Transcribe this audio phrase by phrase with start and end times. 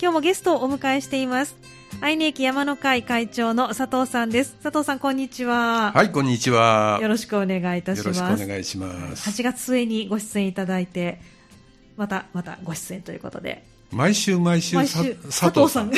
[0.00, 1.54] 今日もゲストをお迎えしています。
[2.00, 4.56] 愛媛駅山の会会長の佐藤さんです。
[4.62, 5.92] 佐藤さんこんにちは。
[5.92, 6.98] はいこんにちは。
[7.02, 8.18] よろしくお願いいたします。
[8.18, 9.28] よろしくお願いします。
[9.28, 11.20] 8月末にご出演いただいて
[11.98, 13.62] またまたご出演ということで。
[13.92, 15.90] 毎週毎週毎週佐藤さん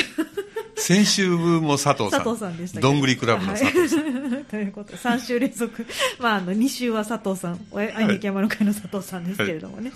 [0.83, 2.23] 先週も佐藤さん。
[2.23, 4.91] 佐藤さんでしたどんぐりクラブの佐藤さん、はい、ということ。
[4.91, 5.85] で3週連続。
[6.19, 7.59] まああの2週は佐藤さん。
[7.73, 9.91] 愛媛山の会の佐藤さんですけれどもね、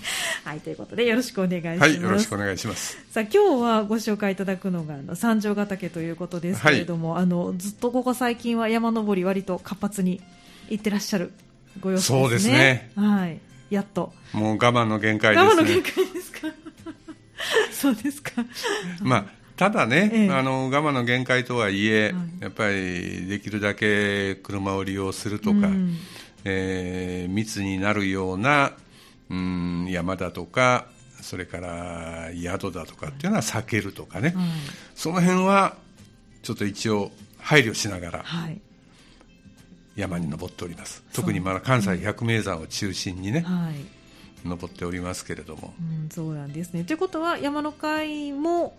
[0.46, 1.80] はい、はい、ということでよろしくお願いします。
[1.82, 2.98] はいよろしくお願いします。
[3.12, 10.22] さあ今日はご紹介いただくのがあの三条ヶ岳ということですけれども、はい、あのずっとここ最近は山登り割と活発に
[10.70, 11.34] 行ってらっしゃる
[11.82, 12.20] ご様子ですね。
[12.22, 12.92] そうですね。
[12.96, 13.40] はい。
[13.70, 14.14] やっと。
[14.32, 15.50] もう我慢の限界ですね。
[15.50, 16.48] 我慢の限界ですか？
[17.74, 18.32] そうですか。
[19.02, 25.98] まあただね、ええ、あの我慢の限界とはいえ、はい、やっぱりできるだけ車を利用するとか、うん、
[26.46, 28.74] えー、密になるような、
[29.32, 30.86] うん、山だとか
[31.22, 34.46] それから宿だとかっていうのは避けるとかね、はい、
[34.94, 35.76] その辺は
[36.44, 38.26] ちょっと一応配慮しながら、
[39.96, 46.84] 山に登っております、特にまだ関西百名山を中心にね、はい、登っておりますけれども、うん、そうなんですね。
[46.84, 48.78] ということは山の会も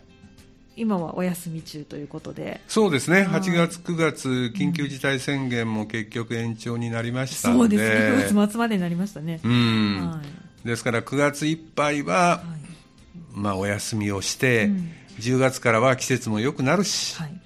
[0.78, 2.60] 今はお休み中ということで。
[2.68, 9.40] そうですね、8月、9月、緊急事態宣言も結局延長になりましたので、そうですね、9月末までになりましたね。
[9.42, 10.20] うん、は
[10.64, 17.40] い、ですから9月いっぱいは、はい、まあ、お休みをして、うん、10月からは季節も良くなるし、はい、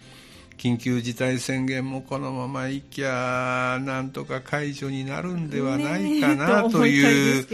[0.59, 7.47] 緊急事態宣言もこのままいきゃ、なんとか解除になるんではないかなという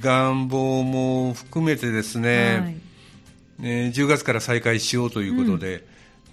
[0.00, 2.85] 願望も含めてですね、
[3.62, 5.82] えー、10月から再開しようということで、うん、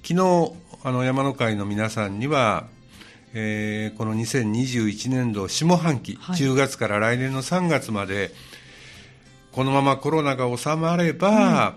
[0.03, 2.65] 昨日あの山の会の皆さんには、
[3.33, 8.31] えー、この2021年度下半期、はい、10月から来年の3月まで
[9.53, 11.73] このままコロナが収まれば、うん、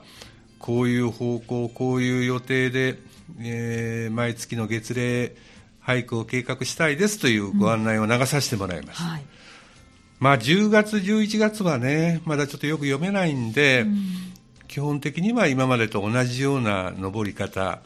[0.58, 2.98] こういう方向こういう予定で、
[3.41, 5.36] えー、毎月の月例
[5.84, 9.23] 俳句を計画したいですというご案内を流させてもらいます、うんはい、
[10.18, 14.36] まあ、10月、11月はねまだちょっとよく読めないんで、うん
[14.77, 17.81] 基本的には今までと同じような登り方、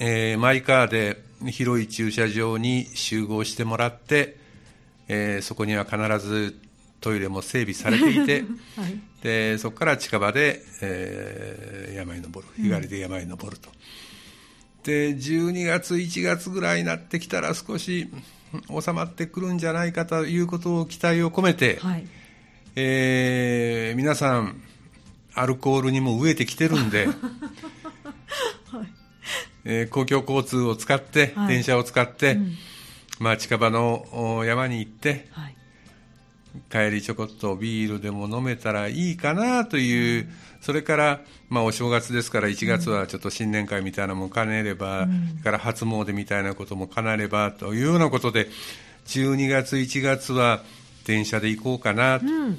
[0.00, 4.36] うん、えー、マイカーで広い駐車場に集合してもらって、
[5.06, 6.58] えー、そこには必ず
[7.00, 12.52] トイレも整備されていて、 はい、でそこから近場で、えー、山に登る。
[12.60, 18.10] 日帰りで山に登ると、うん、で12月1月ぐらいになってきたら少し
[18.68, 22.04] 収まってくるんじゃないかということを期待を込めて、はい、
[22.74, 24.60] えー、皆さん
[25.36, 27.16] アルコールにも飢えてきてるんで、はい。
[29.64, 32.54] えー、公共交通を使って、はい、電車を使って、うん、
[33.18, 35.56] まあ、近場の山に行って、はい、
[36.70, 40.28] 帰りちょこっとビールでも飲めたらいいかなという、うん、
[40.60, 48.48] それから、まあ、お正月ですから1月はちょっと新年会みたいなのも兼ねれば、うん、から初詣みたいなことも兼ねればというようなことで
[49.06, 50.62] 12月1月は
[51.04, 52.26] 電車で行こうかなと。
[52.26, 52.58] うん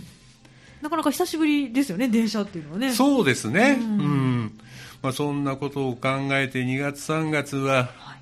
[0.81, 2.91] なかなか久しぶりですよね、電車っていうのはね。
[2.91, 3.77] そうですね。
[3.79, 4.59] うん、うん、
[5.01, 8.17] まあ、そんなことを考えて、2月、3月は、は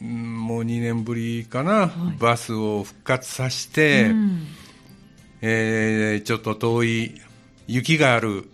[0.00, 4.46] い、もう2年ぶりかな、はい、バスを復活させて、うん、
[5.42, 7.20] えー、ちょっと遠い
[7.66, 8.48] 雪がある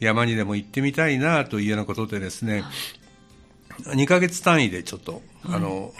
[0.00, 2.62] 山にでも行ってみたいなというようなことでですね、
[3.84, 5.94] はい、2か月単位でちょっと、あの、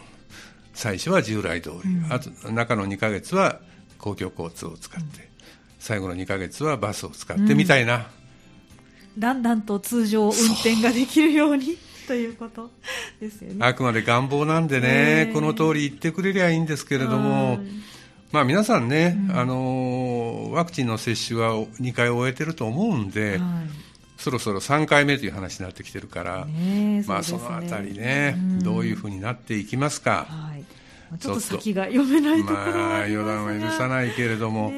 [0.75, 3.61] 最初は従来通り、うん、あと中の2か月は
[3.99, 5.30] 公共交通を使って、
[5.81, 8.07] 最後の2か月はバスを使ってみたいな、
[9.17, 11.77] うん、だんだんと通常運転ができるように
[12.07, 12.71] ということ。
[13.21, 13.65] ですよね。
[13.65, 17.59] あくまで願望なんでね、この通り言ってくれりゃいいんですけれども、
[18.33, 23.41] まあ、皆さんね、うん、あのワクチンの接種は2回終えてると思うんで、はい、
[24.19, 30.65] そろそろ3回目という話になってきてるから、ねまあ、そのあたりね、うん、どういうふうになっていきますか、はい、
[31.19, 31.41] ちょっと。
[31.41, 34.73] 先が読めないところまあ、予断は許さないけれども。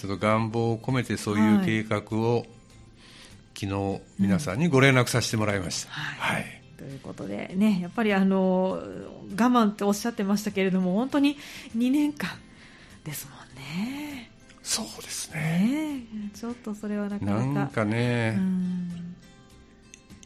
[0.00, 2.48] ちょっと願望を込めてそういう計画を、はい、
[3.54, 5.90] 昨日皆さんにご連絡させてもらいました。
[5.90, 11.36] うん、はい、はいということでね、やっぱりあの我慢っておっしゃってましたけれども、本当に
[11.76, 12.30] 2年間
[13.04, 14.30] ですもんね。
[14.62, 16.06] そうですね。
[16.10, 17.44] ねちょっとそれはなかなか。
[17.44, 18.40] なんかね、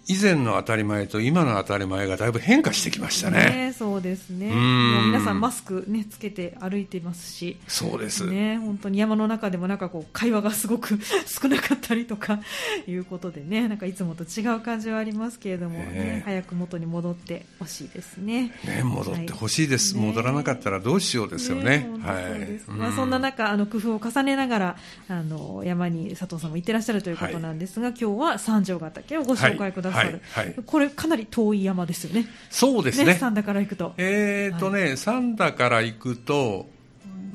[0.06, 3.38] 以前の当たり前と今の当たり前がだいぶ変化してきましたね。
[3.38, 4.48] ねそうですね。
[4.48, 8.26] もう皆さんマスクねつけて歩いてますし、そうです。
[8.26, 12.40] ね本当に山の中でもなんかこう会話がすごく 少なかったりとか
[12.86, 18.52] いうことでね、なんかいつもと違う感じはありますけれども、ね、ね早く元に戻ってほしいですね。
[18.64, 21.64] ね戻ってほしいです、はい、戻らなかったらどうしようですよね。
[21.64, 22.60] ねはい。
[22.68, 24.76] まあそんな中あの工夫を重ねながら
[25.08, 30.20] あの山に佐藤さんも行ってらっしゃるということなんですが、はい、今日は三条ヶ岳をご紹介くださる。
[30.32, 32.26] はいはいこれかなり遠い山ですよね。
[32.50, 33.06] そうですね。
[33.06, 33.94] ね三田から行くと。
[33.98, 36.68] えっ、ー、とね、はい、三田から行くと、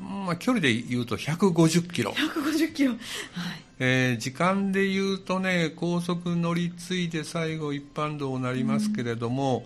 [0.00, 2.12] まあ距離で言うと150キロ。
[2.12, 2.92] 150キロ。
[2.92, 2.98] はい。
[3.82, 9.64] えー、時間で言うとね、高速乗り継いで最後一般道になりますけれども、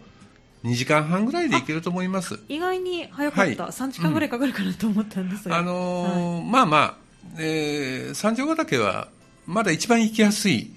[0.63, 6.97] うん、2時間半ぐらいで行けると思います意外に早かった、はい、3時間ぐらいかかるかなと思ったんですが、うん、あのーはい、まあまあ、
[7.39, 9.09] えー、三条ヶ岳は
[9.47, 10.71] まだ一番行きやすい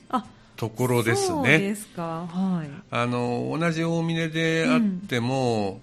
[0.58, 1.60] ところですね。
[1.60, 2.28] ですか。
[2.28, 2.70] はい。
[2.92, 5.80] あの同じ大峰であっても、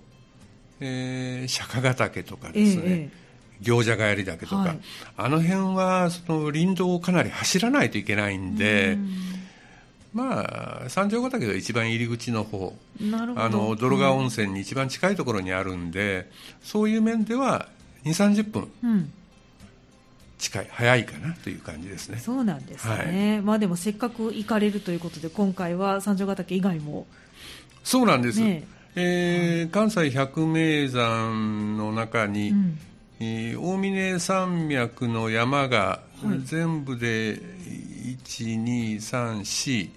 [0.80, 2.82] うん、えー、釈迦ヶ岳とかですね。
[2.84, 3.24] ええ
[3.60, 4.80] 行者帰り岳とか、はい、
[5.16, 9.08] あの辺はその林道をかなり走らないといけないんで、ん
[10.12, 12.76] まあ三条ヶ岳が一番入り口の方
[13.36, 17.68] あの泥川温泉に一番近いところにあるんで、うん、そういう面では
[18.04, 19.12] 2 3 0分、うん
[20.38, 22.18] 近い早いかなという感じですね。
[22.18, 27.06] そうなんですね、はい、まあでもせっかく行かれるということで今回は三条ヶ岳以外も。
[27.82, 28.66] そうなんです、ね
[28.96, 29.66] え。
[29.68, 32.78] ー、関西百名山の中に、うん、
[33.20, 36.00] えー、大峰山脈の山が
[36.44, 37.40] 全部で
[38.26, 39.90] 12344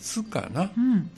[0.00, 1.10] つかな、うん、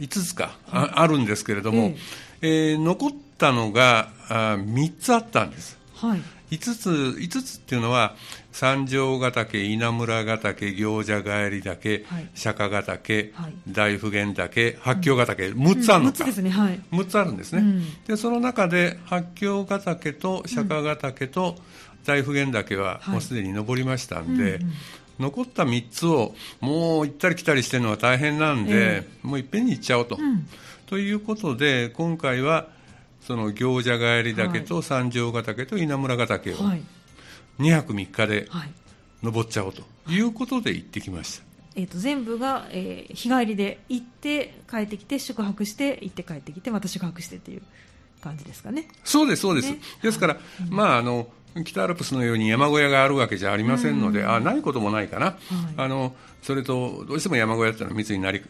[0.00, 1.94] 5つか、ああるんですけれども、
[2.40, 5.78] えー、えー、残ったのがあ3つあったんです。
[5.94, 6.20] はい
[6.52, 8.14] 5つ ,5 つっていうのは
[8.52, 21.56] 三条ヶ岳稲村ヶ岳行者帰り岳、はい、釈迦ヶ岳、はい、大普賢岳八境ヶ岳、うん、6つあるのか、うん、6, つねはい、6つあるんですね、うん、でその中で八境ヶ岳と釈迦ヶ岳と
[22.04, 24.72] 大普賢岳はもうすでに登りましたんで、はいうんうん。
[25.20, 30.16] 残った3つをもう行ったり来たりしてるのは大変なんで、えー、もういっぺんに行っちゃおうと。
[30.16, 30.46] うん、
[30.86, 32.66] ということで今回は
[33.26, 36.56] その行者帰り岳と三条ヶ岳と稲村ヶ岳を
[37.58, 38.48] 2泊3日で
[39.22, 41.44] 登っちゃおうということで行ってきました。
[41.74, 47.62] えー、と全部が、えー、日帰りで行って帰ってきて宿泊して行って帰ってきてまた宿泊してっていう
[48.20, 48.88] 感じですかね。
[49.04, 49.70] そうですそうです。
[49.70, 51.28] ね、ですから、はい、まああの
[51.64, 55.36] 北アルプスのように山小屋があるわけじゃありませんので、うん、あないこともないかな、はい、
[55.76, 58.42] あのそれとどうしても山小屋っていうのは密になり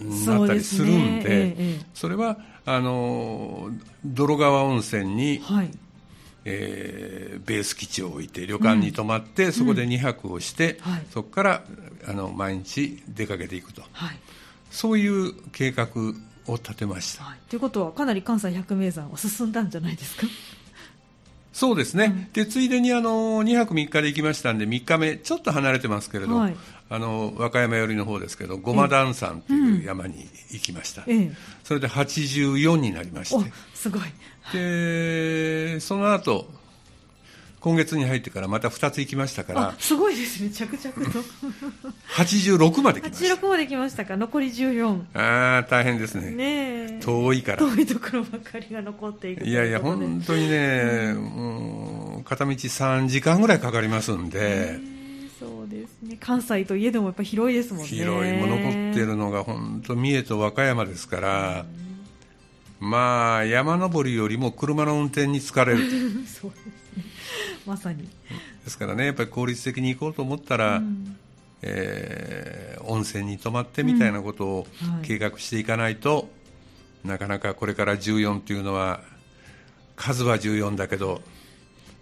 [0.00, 3.70] なったりするんで、ねええ、それはあの
[4.04, 5.70] 泥川温泉に、はい、
[6.44, 10.92] えー、ベース基地を置いて旅館に泊まって、うん、そこで2泊をして、うん。
[10.92, 11.64] はい、そこから
[12.06, 14.18] あの毎日出かけていくと、はい、
[14.70, 15.88] そういう計画
[16.46, 17.36] を立てました。
[17.48, 20.26] ということはかなり関西百名山は進んだんじゃないですか？
[21.52, 26.56] そうですね、うん、でついでにあの2泊3日で行きましたんで3日目ちょっと離れてますけれど、はい、
[26.92, 31.32] あの和歌山寄りの方ですけどごま段山という山に行きました、ええ、
[31.62, 33.52] それで84になりまして。
[33.74, 34.02] すごい。
[34.52, 36.48] でその後
[37.60, 39.74] 今月に入ってからまた2つ行きましたから。
[39.78, 40.50] すごいですね。
[40.50, 41.20] 着々と。
[42.16, 43.34] 86まで来ました。
[43.36, 44.16] 86まで来ましたか。
[44.16, 46.30] 残り14ああ大変ですね。
[46.30, 47.58] ね遠いから。
[47.58, 54.99] 遠いところばかりが残っていくいやいや本当にね、うん、片道3時間ぐらいかかりますんで
[55.40, 56.18] そうですね。
[56.20, 57.88] 関西といえどもやっぱ広いですもんね。
[57.88, 61.64] 広いも残ってるのが本当三重と和歌山ですから、
[62.78, 65.78] まあ山登りよりも車の運転に疲れる。
[66.28, 66.80] そうです
[67.66, 68.06] まさに。
[68.64, 71.16] ですからねやっぱり効率的に行こうと思ったら、うん、
[71.62, 74.66] えー、温泉に泊まってみたいなことを
[75.02, 76.28] 計画していかないと、
[77.04, 79.00] うんはい、なかなかこれから14というのは
[79.96, 81.22] 数は14だけど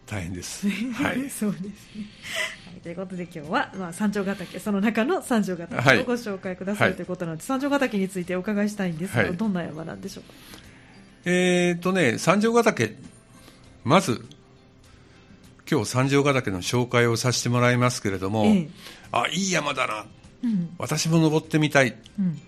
[0.06, 0.68] 大変です。
[0.94, 1.72] はい、そうですね。
[2.78, 10.34] はい、ということで今日は、まあ、三条ヶ岳その中の三条ヶ岳をご紹介くださる、はい、ということなので、三条ヶ岳についてお伺いしたいんですが、はい、どんな山なんでしょうか？
[11.24, 12.96] えーとね、三条ヶ岳
[13.82, 14.24] まず
[15.68, 18.68] 今日三条ヶ岳の紹介をさせてもらいますけれども、ええ、
[19.10, 20.06] あいい山だな、
[20.44, 22.40] うん、私も登ってみたい、うん、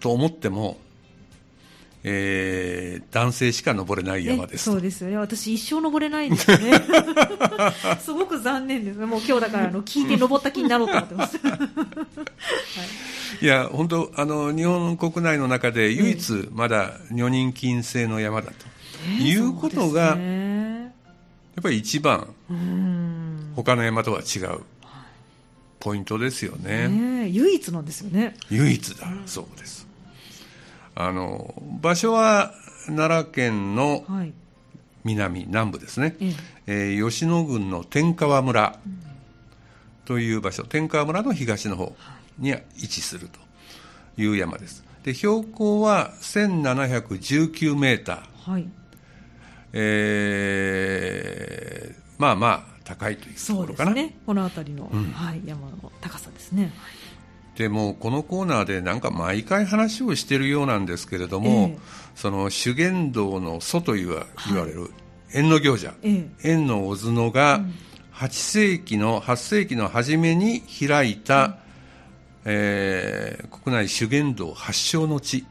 [0.00, 0.78] と思っても、
[2.08, 5.16] えー、男性しか登れない山ですそうですよね。
[5.16, 6.72] 私一生登れないんですよね。
[8.00, 11.58] すごく残念ですもう今日だからあの聞いて登った気になろうと思ってます、は
[13.40, 18.54] い、いや本当あの日本国内の中で唯一まだ女人禁制の山だと、
[19.20, 20.16] いうことが、
[21.58, 22.34] っぱり一番
[23.56, 24.60] 他の山とは違う
[25.80, 28.34] ポイントですよね、ね、唯一なんですよね。
[28.50, 29.85] 唯一だ、うん、そうです
[30.98, 32.54] あの場所は
[32.86, 34.04] 奈良県の
[35.04, 36.32] 南、はい、南部ですね、え
[36.66, 36.72] え。
[36.96, 38.78] ー、吉野郡の天川村
[40.06, 41.94] という場所、天川村の東の方
[42.38, 43.38] に位置すると
[44.16, 44.86] いう山です。
[45.04, 48.66] で標高は1719メーター、はい。
[49.74, 56.72] えー、まあまあ高いというところかな、ね、この辺りの、うん、はい、山の高さですね。
[57.56, 61.78] でもこのコーナーでなんか毎回話をしているようなんですけれども、えー、
[62.14, 64.90] その修験道の祖と言わ,、言われる
[65.32, 67.62] 縁の行者、えー、縁の小角が
[68.14, 71.54] 8世紀の8世紀の初めに開いた、うん、
[72.44, 75.46] えー、国内修験道発祥の地。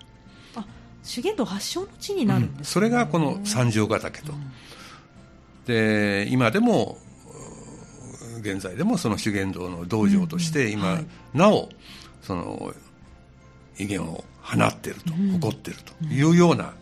[1.04, 2.60] 修験道発祥の地になるんです、ね。
[2.60, 4.52] うん、それがこの三条ヶ岳と、うん、
[5.66, 6.98] で今でも
[8.46, 11.70] 現在でもその修験道の道場として今、はい、なお
[12.22, 12.74] その
[13.78, 16.74] 威厳を放っていると、誇っているというような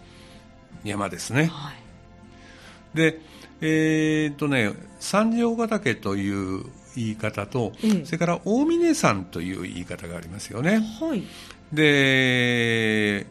[0.84, 1.46] 山ですね。
[1.46, 3.20] はい、で
[3.62, 6.30] えー、っとね三条ヶ岳とい
[6.60, 6.66] う
[6.96, 10.82] 言い方と、ええ、それから大峰山という言い方がありますよね。
[11.00, 11.24] はい、
[11.72, 13.26] で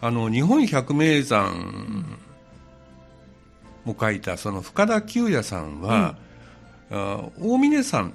[0.00, 2.06] あの日本百名山
[3.84, 6.16] も書いたその深田久也さんは、
[6.90, 8.12] あ大峰山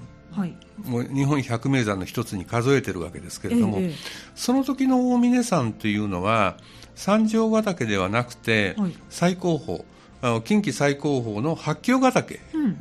[0.83, 3.93] もう日本百名山の一つに数えてるわけですけれども、ええ、
[4.35, 6.57] その時の大峰山というのは
[6.95, 9.85] 三条ヶ岳ではなくて、はい、最高峰
[10.21, 12.75] あ近畿最高峰の八峡ヶ岳、うん、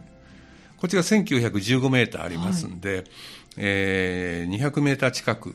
[0.79, 3.05] こっちが1915メーターありますんで、はい、
[3.59, 5.55] えー、200メーター近く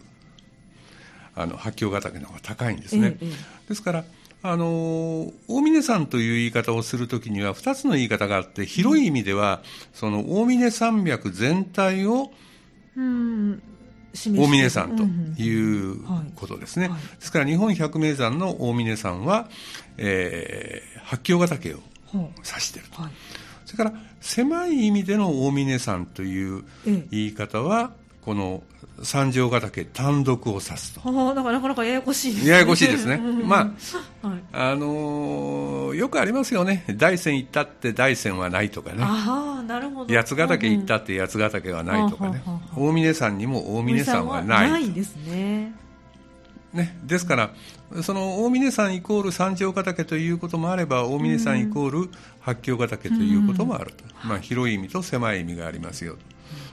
[1.36, 3.26] あの八峡ヶ岳の方が高いんですね、え、
[3.70, 4.04] ですから
[4.44, 9.62] あの大峰山という言い方をするときには2つの言い方があって広い意味では、
[9.94, 12.32] その大峰山脈全体を、
[12.96, 15.04] 大峰山と
[15.42, 16.00] いう
[16.36, 16.90] ことですね、
[17.20, 19.50] ですから日本百名山の大峰山は、
[19.98, 21.80] えー、八峡ヶ岳を
[22.14, 23.12] 指していると、はい、
[23.66, 26.64] それから狭い意味での大峰山という
[27.12, 27.92] 言い方は、
[28.28, 28.62] この
[29.04, 31.02] 三条ヶ岳単独を指すと。
[31.06, 32.52] あだからなかなかややこしいですね。
[32.52, 33.22] ややこしいですね。
[33.46, 33.74] ま
[34.22, 36.84] あ、はい、あのー、よくありますよね。
[36.98, 38.98] 大山行ったって大山はないとかね。
[39.00, 40.14] ああ、なるほど。
[40.14, 42.44] 八ヶ岳行ったって八ヶ岳はないとかね。
[42.76, 44.72] 大峰山にも大峰山はない。
[44.72, 45.74] ないですね。
[46.74, 47.52] ね、ですから、
[48.04, 52.10] その大峰山イコール三条ヶ岳ということもあれば、大峰山イコール
[52.42, 56.20] 八峡ヶ岳ということもあると、まあ、広い意味と狭い意味がありますよと。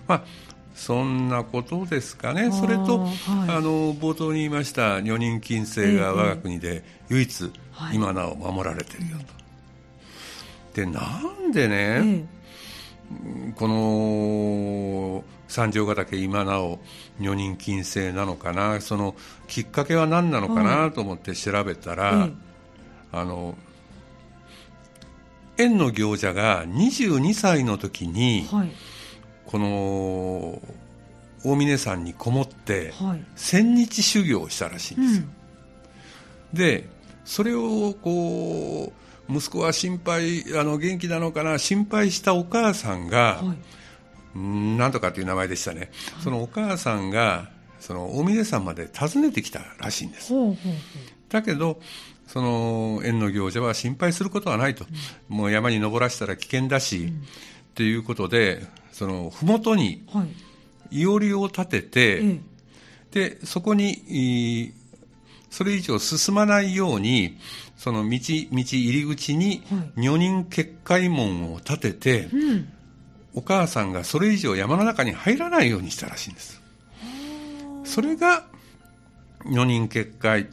[0.08, 3.12] まあそんなことですかね、それと、はい、
[3.48, 7.52] あの冒頭に言いました女人禁制が我が国で唯一、
[7.92, 9.24] 今なお守られているよと。
[10.74, 11.00] でな
[11.48, 12.26] んでね、
[13.54, 16.80] この三条ヶ岳今なお
[17.20, 18.80] 女人禁制なのかな。
[18.80, 19.14] その
[19.46, 22.28] きっかけは何なのかなと思って調べたら、
[23.12, 23.54] あの
[25.56, 28.72] 縁の行者が22歳の時に、はい
[29.54, 30.60] この
[31.44, 32.92] 大峰山にこもって
[33.36, 35.26] 千日修行をしたらしいんですよ、
[36.54, 36.88] うん、で
[37.24, 38.92] それをこ
[39.28, 43.54] う息子は心配あの元気なのかな心配したお母さんが、は
[44.34, 45.88] い、なんとかっていう名前でしたね、はい、
[46.24, 50.32] そのお母さんがその大峰山まで訪ねてきたらしいんです、
[51.28, 51.78] だけど
[52.26, 54.84] その縁の行者は心配することはないと、
[55.30, 57.22] うん、もう山に登らせたら危険だし、うん、
[57.74, 58.62] っていうことで
[58.92, 60.06] その麓に
[60.92, 61.06] い。
[61.06, 62.40] おりを立てて、はい、
[63.10, 64.72] でそこに
[65.50, 67.36] それ以上進まないように
[67.76, 68.18] その道道
[68.52, 69.64] 入り口に
[69.96, 72.72] 女人結界門を立てて、うん、
[73.34, 76.62] お母さんがそれ以上山の中に入らないようにしたらしいんです。
[77.82, 78.44] それが
[79.46, 80.46] 女人結界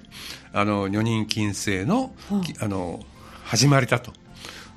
[0.53, 2.15] あの女人禁制の,、
[2.59, 2.99] あの
[3.43, 4.11] 始まりだと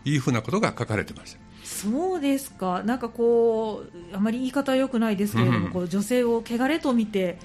[0.05, 1.44] いうふうなことが書かれてました。
[1.91, 7.39] そうですか、なんかこう、あまり言い方はよくないですけれども、うん、こう女性を汚れと見て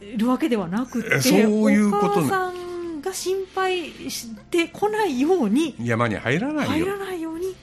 [0.00, 1.40] いるわけではなくて、そう
[1.72, 6.86] いうことお母さんが心配してこないように、山に入らないよ。
[6.86, 7.54] 入らないように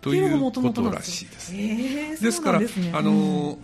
[0.00, 1.52] ということらしいです。
[1.54, 3.58] えー、ですから、ね、あの、うん、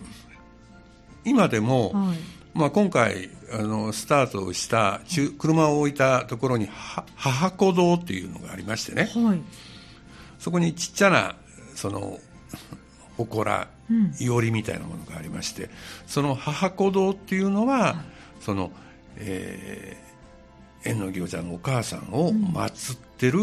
[1.23, 2.17] 今でも、はい、
[2.53, 5.01] まあ、今回あのスタートした
[5.37, 6.67] 車を置いたところに
[7.15, 9.41] 母子堂っていうのがありましてね、はい、
[10.39, 11.35] そこにちっちゃな
[11.75, 12.19] その
[13.17, 13.67] 祠
[14.19, 15.69] いおりみたいなものがありまして、
[16.07, 18.03] その母子堂っていうのは、
[18.39, 18.71] その、
[19.17, 23.39] えー、縁の行者のお母さんを祀ってる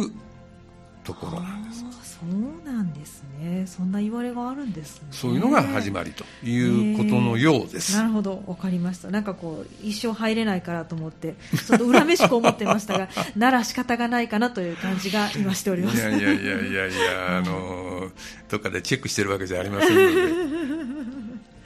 [1.04, 1.84] ところなんです。
[2.22, 3.66] そうなんですね。
[3.66, 5.08] そんな言われがあるんですね。
[5.10, 9.10] そういうのが始まりということのようです、なるほど分かりました。
[9.10, 11.34] なんかこう一生入れないからと思って
[11.66, 15.96] ちょっと恨めしく思ってましたが なら仕方がないかなという感じが今しております。
[15.96, 18.08] いやいやいやいやいやあの
[18.48, 20.52] どっかでチェックしてるわけじゃありませんので。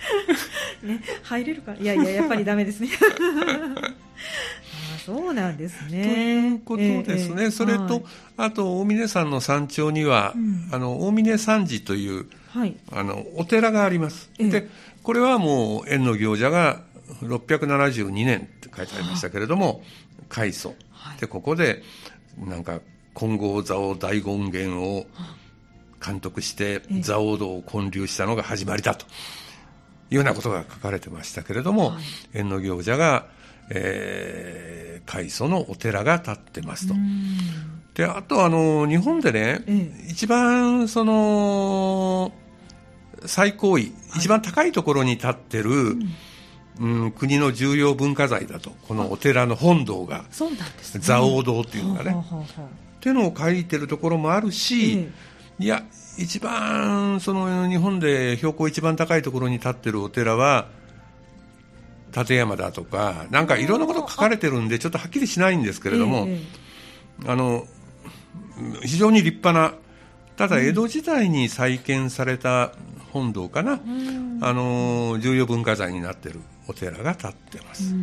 [0.83, 2.89] ね入れるかいやいややっぱりダメですね
[5.07, 6.03] そうなんですね。
[6.03, 6.83] ということ
[7.13, 7.45] ですね。
[7.45, 8.03] えー、それと、はい、
[8.39, 14.33] あと、大峰山の山頂には、うん、あの、大峰山寺という、はい、あの、お寺があります。
[14.41, 14.69] えー、で、
[15.05, 16.81] これはもう、縁の行者が
[17.23, 19.85] 672年って書いてありましたけれども、
[20.29, 20.75] 開祖。
[21.21, 21.85] で、ここで、
[22.37, 22.81] なんか、
[23.15, 25.07] 金剛座を大権現を
[26.05, 29.07] 監督して、蔵王道を建立したのが始まりだと。
[30.09, 31.97] いうようなことが書かれてましたけれども、
[32.33, 33.27] 縁の行者が
[33.71, 36.95] えー、開祖のお寺が建ってますと。
[37.95, 42.33] で、あとあの、日本でね、ええ、一番その、
[43.25, 46.07] 最高位、一番高いところに建ってる、うん、
[46.79, 52.17] うん、国の重要文化財だと、このお寺の本堂が、そうなんですね、蔵王堂っていうのがね。
[52.97, 55.09] っていうのを書いてるところもあるし、
[55.61, 55.83] え、いや、
[56.19, 60.69] 一番その日本で標高一番高いところに建ってるお寺は、
[62.17, 66.29] 立山だとか、なんかいろんなこと書かれてるんで、ちょっとはっきりしないんですけれども、
[67.27, 67.67] あの
[68.83, 69.75] 非常に立派な、
[70.37, 72.73] ただ江戸時代に再建された
[73.13, 73.81] 本堂かな、
[74.41, 77.95] あの重要文化財になってるお寺が建ってます。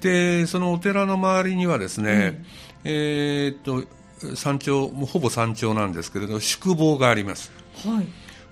[0.00, 2.44] で、そのお寺の周りにはですね、
[2.84, 3.84] えー、っと
[4.34, 7.52] 山頂、もうほぼ山頂なんですけれど、宿坊があります。
[7.84, 8.06] はい、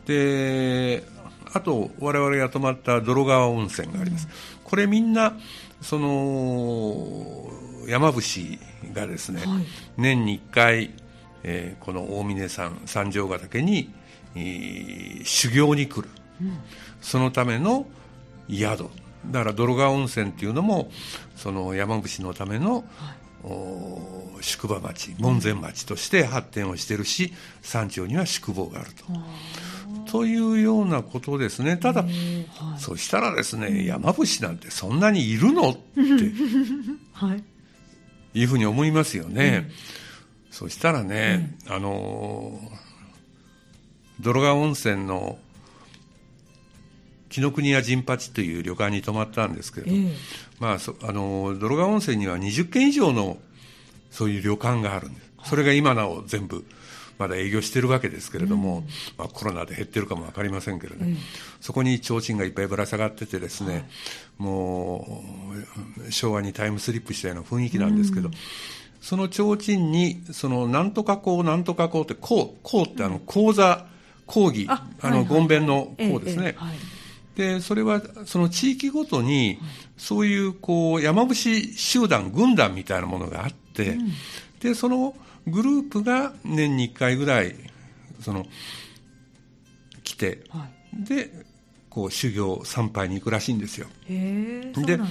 [0.07, 1.05] で
[1.55, 5.35] あと我々が泊まった泥川温泉があります、うん、これみんな
[5.81, 7.49] その
[7.87, 8.59] 山伏
[8.93, 9.65] がですね、はい、
[9.97, 10.91] 年に1回、
[11.45, 13.93] えー、この大峰山三条ヶ岳に、
[14.35, 16.09] えー、修行に来る、
[16.41, 16.59] うん、
[17.01, 17.87] そのための
[18.51, 18.87] 宿。
[19.27, 20.91] だから泥川温泉っていうのも
[21.35, 23.15] その山伏のための、は
[24.41, 27.33] い、宿場町門前町として発展をしているし
[27.63, 29.05] 山頂には宿坊があると。
[30.15, 31.77] というようなことですね。
[31.77, 32.47] ただ、はい、
[32.79, 35.81] そしたらですね、山伏なんてそんなにいるのって、
[37.13, 37.43] はい、
[38.39, 39.69] いうふうに思いますよね。
[40.53, 42.61] そしたらね、あの、
[44.21, 45.37] 泥川温泉の
[47.29, 50.15] 紀ノ国屋陣八という旅館に泊まったんですけれど、えー、
[50.61, 53.39] まあ、あの泥川温泉には20軒以上の
[54.13, 55.27] そういう旅館があるんです。
[55.47, 56.65] それが今なお全部
[57.19, 58.85] まだ営業してるわけですけれども、うん、
[59.17, 61.19] まあ、コロナで減ってるかも分かりませんけれど、ね、うん、
[61.61, 63.85] そこに提灯がいっぱいぶら下がっててですね、はい、
[64.39, 65.23] も
[66.09, 68.35] う昭和にタイムスリップしたような雰囲気なんですけど、うん、
[69.01, 73.87] その提灯にそのなんとかこうなんとかこうってこうこうってあの講座
[74.27, 76.57] 講義あの権弁のこうですね、
[77.37, 79.59] でそれはその地域ごとに
[79.97, 83.99] そういうこう山伏集団軍団みたいなものがあって、
[84.61, 85.15] でその
[85.47, 87.55] グループが年に1回ぐらい
[88.21, 88.47] その
[90.03, 90.67] 来て、は
[90.99, 91.31] い、で
[91.91, 93.87] こう修行参拝に行くらしいんですよ。
[94.09, 95.05] へで、ね、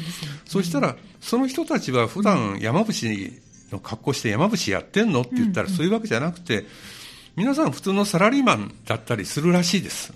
[0.46, 2.93] そしたらその人たちは普段山伏
[3.72, 6.65] の格好して山伏やってんのって言ったらそういうわけじゃなくて、
[7.36, 10.13] 皆さん普通のサラリーマンだったりするらしいです。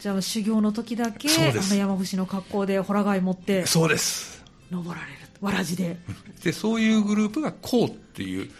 [0.00, 4.42] じゃあ修行の時だけあの山伏の格好でほら貝持ってそうです。
[4.70, 5.98] 登られるわらじで。
[6.42, 8.50] でそういうグループがこうっていう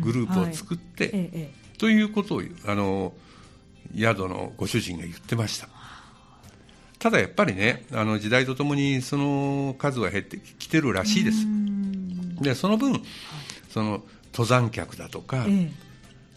[0.00, 3.12] グループを作って、ということをあの
[3.96, 5.68] 宿のご主人が言ってました。
[6.98, 11.46] ただやっぱりねあの時代とともにその数は減ってきてるらしいです。
[12.40, 13.02] でその分、
[13.70, 15.93] その登山客だとか、ええ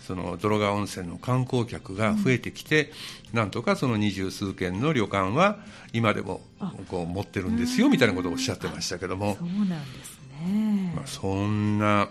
[0.08, 2.94] その泥川温泉の観光客が増えてきて、
[3.34, 5.58] うん、なんとかその二十数軒の旅館は
[5.92, 6.40] 今でも
[6.88, 9.36] こう持ってるんですよみたいなことをおっしゃってましたけども。
[9.38, 12.08] そうなんですね、まあ、そんな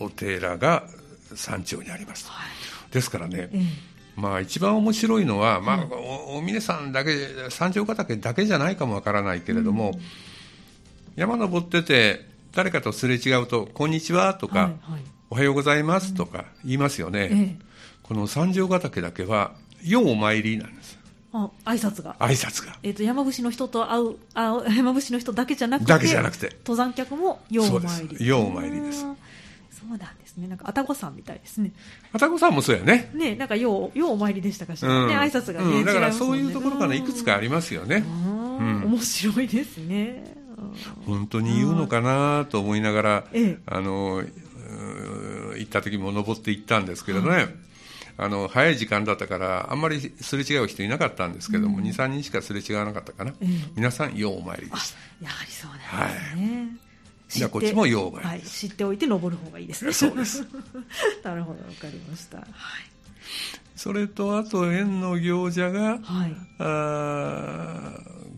[0.00, 0.82] お寺が
[1.32, 2.42] 山頂にあります、は
[2.90, 3.60] い、ですからね、ええ、
[4.16, 5.86] まあ一番面白いのは、まあ、
[6.34, 7.14] お峰山だけ
[7.50, 10.00] 山頂ヶ岳だけじゃないかもわからないけれども、うん、
[11.14, 17.64] 山登ってて誰かとすれ違うと「こんにちは」とか、はいはいおはようございますとか言いますよね、うんええ、
[18.02, 20.98] この三条ヶ岳だけはようお参りなんです。
[21.32, 22.16] あ挨拶が。
[22.18, 26.56] 挨拶が、えーと、山伏の人と会うあ山伏の人だけじゃなくてだけじゃなくて。
[26.60, 28.26] 登山客もようお参り。
[28.26, 29.00] ようお参りです。
[29.00, 29.06] そ
[29.86, 30.48] うなんですね。
[30.48, 31.72] なんか愛宕山みたいですね。
[32.12, 33.10] 愛宕山もそうやね。
[33.14, 38.04] ねなんかようようお参りでしたかしら、うん、ね挨拶がね、うん、だからそういうところからいくつかありますよね、
[38.58, 40.24] うん、面白いですね。
[41.04, 43.24] 本当に言うのかなと思いながら、
[43.66, 44.24] あの
[45.56, 47.48] 行った時も登って行ったんですけどね、はい、
[48.18, 56.86] あの早い時間だったからあんまりすれ違う人いなかったんですけども、うん、23人しかすれ違わなかったかな、えー、皆さんようお参りでしたやはりそうなんですね、はい。
[57.28, 59.92] じゃこっちもようはい、知っておいて登る方がいいですね。
[59.92, 60.46] そうです。
[61.24, 62.38] なるほど、わかりました。
[62.38, 62.46] はい。
[63.74, 67.92] それとあと園の行者が、はい、あ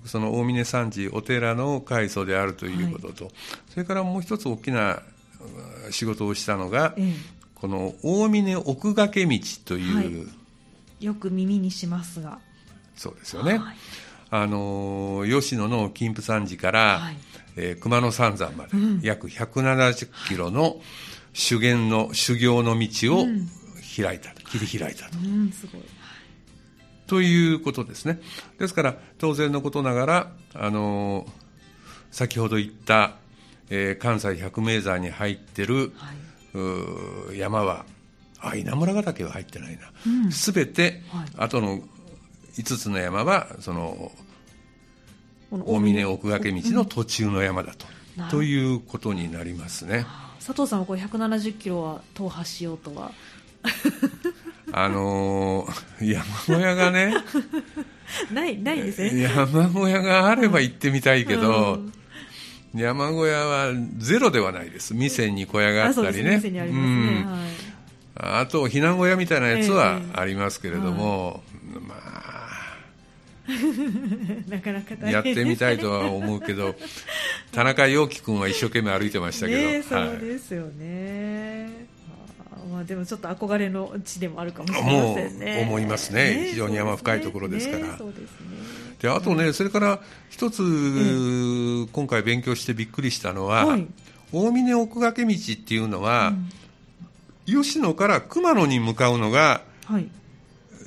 [0.05, 3.35] その大峰山寺お寺の開祖であるということと、はい、
[3.69, 5.03] それからもう一つ大きな
[5.91, 7.15] 仕事をしたのが、ええ、
[7.55, 10.27] この大峰奥掛道という、は
[11.01, 12.39] い、よく耳にしますが。
[12.97, 13.77] そうですよね、はい、
[14.31, 17.17] あの吉野の金峰山寺から、はい、
[17.57, 20.81] えー、熊野三山まで、うん、約170キロの
[21.33, 23.27] 修験の修行の道を
[23.97, 25.19] 開いた、うん、切り開いたと。
[25.19, 25.83] うんすごい。
[27.07, 28.21] ということですね。
[28.59, 31.27] ですから、当然のことながら、あの
[32.11, 33.17] 先ほど言った、
[33.71, 37.85] えー、関西百名山に入ってる、はい、山は、
[38.41, 40.31] あ、稲村ヶ岳は入ってないな。
[40.31, 41.81] す、う、べ、ん、て、はい、あとの
[42.57, 44.13] 5つの山は、その、
[45.51, 47.87] 大峰奥掛道の途中の山だと、
[48.19, 50.07] うん、ということになりますね。
[50.45, 53.13] 佐藤さんはこれ170キロは踏破しようとは。
[54.73, 57.15] あのー、 山小屋がね。
[58.33, 59.23] ないないですね。
[59.23, 61.93] 山小屋があれば行ってみたいけど、うん
[62.83, 66.41] 山小屋はゼロではないです、店に小屋があったりね、
[68.15, 71.43] あと避難小屋みたいなやつはありますけれども、
[71.75, 72.39] えー、まあ、
[74.51, 76.75] なかなか、ね、やってみたいとは思うけど、
[77.53, 81.63] 田中陽樹君は一生懸命歩いてましたけど、ね、そうですよね。
[81.63, 81.99] はい
[82.71, 85.63] まあ、でもちょっと憧れの地でもあるかもしれませんね。
[85.63, 87.97] 思いますね、ね非常に山深いところですから。
[87.97, 90.63] そうですねであとね、それから一つ、
[91.93, 93.87] 今回勉強してびっくりしたのは、はい、
[94.33, 96.33] 大峰奥掛道っていうのは、
[97.47, 100.09] うん、吉野から熊野に向かうのが、はい、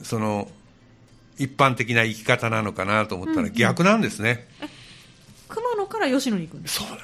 [0.04, 0.50] その
[1.38, 4.72] 一般的な生き方なのかなと思ったら逆なんですね、うんうん、
[5.48, 6.76] 熊野から吉野に行くんです。
[6.76, 6.98] そうだ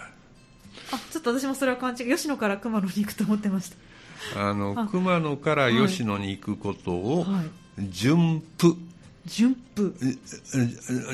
[0.91, 3.77] あちょっと私もそれは勘違い吉野から熊野に行くと思ってました。
[4.49, 7.25] あの熊野から吉野に行くことを、
[7.89, 8.75] 順布、
[9.27, 9.93] 順布。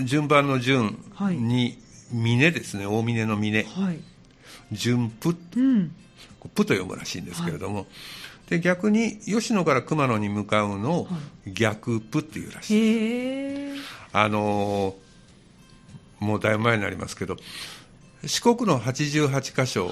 [0.05, 0.97] 順番の順
[1.31, 1.77] に
[2.11, 2.85] 峰ですね。
[2.85, 3.99] 大峰の峰、はい、
[4.71, 5.91] 順布、うん、
[6.49, 7.81] プと読むらしいんですけれども、は
[8.47, 11.07] い、で逆に吉野から熊野に向かうのを
[11.47, 17.37] 逆プっていうらしいあのー、もうだいぶ前になりますけど
[18.25, 19.91] 四国の88箇所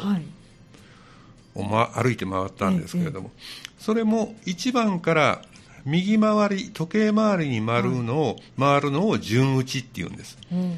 [1.55, 3.31] を、ま、歩いて回ったんですけれども、
[3.77, 5.41] それも1番から
[5.86, 10.78] 右回り時計回りに回るのを、はい、回るのを順打ちっていうんです、うん、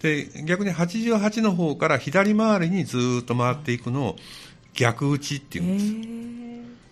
[0.00, 4.16] で逆に88の方から左回りにずっと回っていくのを
[4.74, 6.26] 逆打ちっていうんです。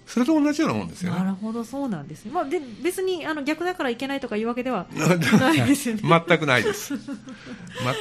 [0.06, 1.18] それと同じようなもんですよね。
[1.18, 6.02] なるほどそうなんですね、まあ、で別にあの逆だからいけないとかいうわけでは ないですよね。
[6.28, 6.94] 全くないです。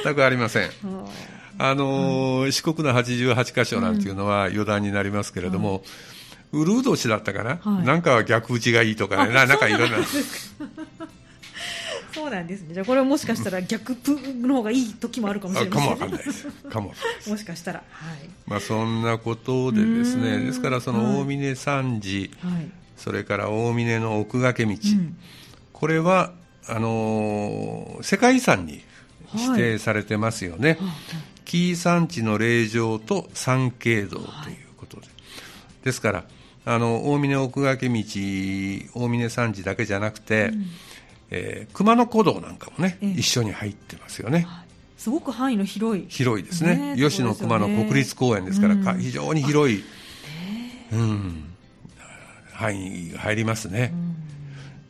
[0.04, 0.70] 全くありません。
[1.56, 6.13] あのーうん、四国の88箇所なんていうのは余談になりますけれども、うん
[6.54, 9.98] ウルード氏だったかな、はい、なんかは逆打ちがいいとかね、ななんかいろんな。
[12.14, 12.74] そうなんですね。
[12.74, 16.46] じゃあこれはもしかしたら 逆プの方がいい時もあるかもしれない、ね、かもわかんないです。
[16.46, 16.94] かも。
[17.26, 17.82] もしかしたら。
[17.90, 18.28] はい。
[18.46, 20.38] まあそんなことでですね。
[20.38, 25.16] ですからその大峰山寺、はい、それから大峰の奥掛道、うん、
[25.72, 26.32] これは
[26.68, 28.80] あのー、世界遺産に
[29.34, 30.70] 指定されてますよね。
[30.70, 30.78] はい、
[31.44, 35.08] 紀伊山地の霊場と三景堂ということで。
[35.82, 36.24] ですから。
[36.66, 37.90] あの大峰奥掛道
[38.94, 40.66] 大峰山寺だけじゃなくて、うん、
[41.30, 44.46] えー、熊野古道なんかもね、え一緒に入ってますよね、
[44.96, 46.06] すごく範囲の広い。
[46.08, 49.84] 広いですね、ね、吉野熊野国立公園ですから、うん、非常に広い、
[50.92, 51.44] うん、
[52.52, 53.92] 範囲が入りますね、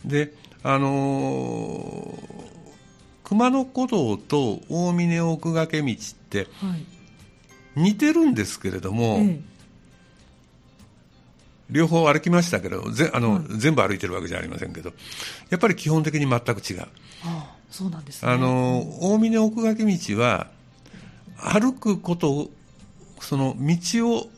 [0.05, 0.33] うん、で
[0.63, 5.97] あのー、熊野古道と大峰奥掛道っ
[6.31, 6.47] て
[7.75, 9.41] 似てるんですけれども、え
[11.71, 14.93] 両方歩きましたけどぜあの、はい、全部歩いてるわけじゃありませんけど
[15.51, 16.83] やっぱり基本的に全く違う。
[16.83, 16.87] あ
[17.25, 18.31] あそうなんですね。
[18.31, 20.49] あの大峰奥掛道は
[21.37, 22.51] 歩くこと
[23.21, 24.29] その道を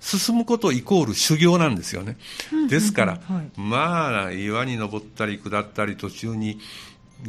[0.00, 2.16] 進むことイコール修行なんですよね、
[2.70, 6.60] ですから、はい、まあ岩に登ったり下ったり途中に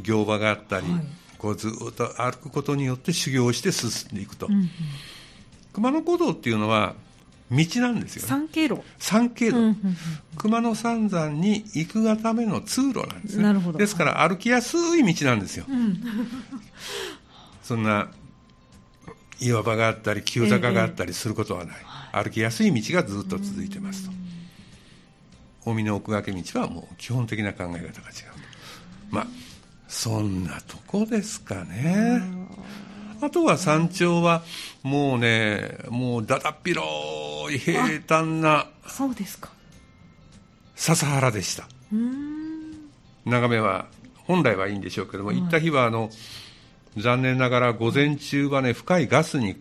[0.04, 1.04] 行場があったり、はい、
[1.40, 4.70] こうずっと歩くことによって修行して進んでいくと、うんうん、
[5.74, 6.94] 熊野古道っていうのは
[7.50, 8.82] 道なんですよ、ね、三経路。
[9.00, 9.78] 三経路、うんうんうん、
[10.38, 13.44] 熊野三山に行くがための通路なんですね。
[13.44, 13.80] なるほど。
[13.80, 16.02] ですから歩きやすい道なんですよ、うん、
[17.64, 18.10] そんな
[19.40, 21.78] 岩場があったり急坂があったりすることはない、
[22.14, 24.12] えー、歩きやすい道がずっと続いてますと。
[25.64, 27.92] 近江の奥掛道はもう基本的な考え方が違う。
[29.10, 29.28] まあ
[29.88, 32.22] そんなとこですかね
[33.22, 34.44] あとは山頂は
[34.84, 36.86] もうねもうだだっ広
[37.54, 39.50] い平坦なそうですか。
[40.76, 41.68] 笹原でした。
[43.26, 43.88] 眺めは
[44.26, 46.10] 本来はいいんでしょうけども、行った日はあの
[46.98, 49.56] 残念ながら午前中はね深いガスに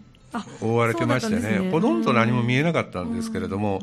[0.60, 3.80] 覆われてましてね、ね、ほとんど何も見えなかったんですけれども、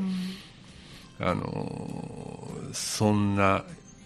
[1.19, 3.63] あのそんな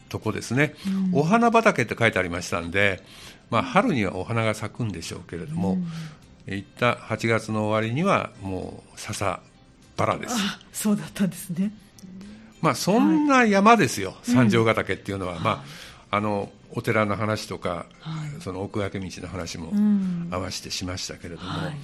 [0.09, 0.75] とこですね、
[1.13, 3.03] お花畑って書いてありましたんで、
[3.49, 5.77] まあ、春にはお花が咲くんでしょうけれども、
[6.45, 9.41] 行った8月の終わりにはもう笹
[9.97, 10.35] バラです。
[10.71, 11.71] そうだったんですね。
[12.61, 15.63] まあそんな山ですよ、はい、三条ヶ岳っていうのは、うん、ま
[16.11, 19.71] ああのお寺の話とか、はい、その奥掛道の話も
[20.31, 21.75] 合わせてしましたけれども、はい。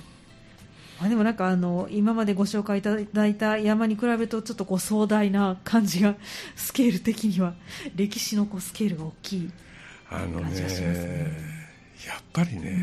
[1.01, 6.15] あでもなんかあの今までご紹介いただいた山に比べるとちょっとこう壮大な感じが
[6.55, 7.53] スケール的には。
[7.95, 9.51] 歴史のこうスケールが大きい
[10.19, 11.31] 感じがしますね、ね、
[12.07, 12.73] やっぱりね、う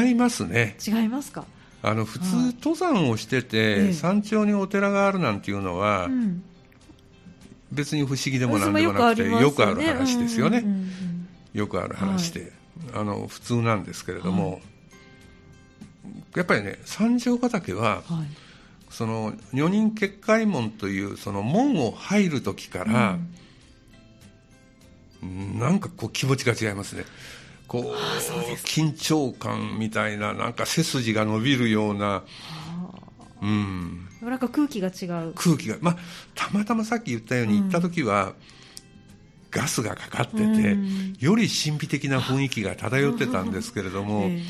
[0.00, 0.76] ん、違いますね。
[0.86, 1.44] 違いますか？
[1.82, 6.42] あの普通、登山をしてて、山頂にお寺があるなんていうのは、うん、
[7.70, 10.64] 別に不思議でもなんでもなくてよくある話ですよね、
[11.52, 12.50] よくある話で、はい、
[12.94, 14.62] あの普通なんですけれども、はい。
[16.36, 18.26] やっぱりね三条ヶ岳は、はい、
[18.90, 23.34] その女人結界門というその門を入る時から、うん、
[25.58, 27.04] なんかこう気持ちが違いますね。
[27.68, 27.94] こう
[28.64, 32.24] 緊張感みたいななんか背筋が伸びるような。
[33.42, 35.32] うん、なんか空気が違う。
[35.34, 35.96] 空気がまあ
[36.34, 38.34] たまたまさっき言ったように行った時は、うん、
[39.50, 44.42] ガスがかかってて、うん、より神秘的な雰囲気が漂ってたんですけれども、えー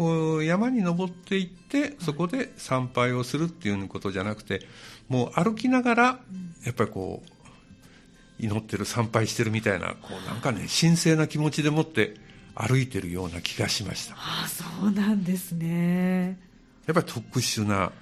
[0.00, 4.66] こう山に登っていってそこで参拝をするっていうことじゃなくて
[5.08, 6.04] もう歩きながら
[6.64, 7.30] やっぱりこう
[8.40, 12.14] 祈ってる参拝してるみたいなこうなんかね神聖な気持ちでもって
[12.54, 14.14] 歩いてるような気がしました。
[14.16, 16.38] あそうなんですね。
[16.86, 17.92] やっぱり特殊な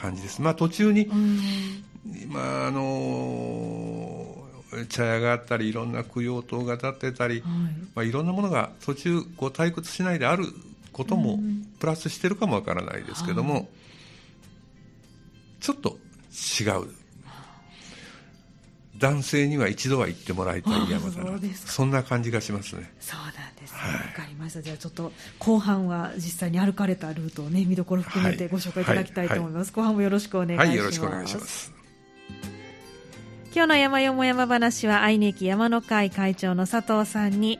[0.00, 0.40] 感じです。
[0.40, 1.08] まあ途中に、
[2.28, 4.36] まああの
[4.88, 7.50] 茶屋があったりいろんな供養塔が建ってたり、はい。
[7.94, 10.44] まあ、いろんなものが途中こう退屈しないである
[10.92, 11.40] ことも
[11.80, 13.68] プラスしてるかもわからないですけども、
[15.60, 15.98] ちょっと
[16.30, 16.99] 違う
[19.00, 22.92] 男性には一度は行ってもらいたい山だなそんな感じがしますね。
[23.00, 23.72] そうなんです。
[23.72, 24.62] ねわ、はい、かりました。
[24.62, 29.64] じゃあちょっと後半は実際に歩かれたルートをね見どころ含めてご紹介いただきたいと思います、はい。
[29.64, 30.68] はい、後半もよろしくお願いします。
[30.68, 30.76] はい。
[30.76, 31.72] よろしくお願いします。
[33.52, 37.58] 今日の山よも山話は愛媛駅山の会会長の佐藤さんに